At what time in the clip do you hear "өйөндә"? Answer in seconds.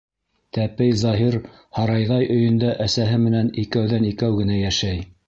2.37-2.71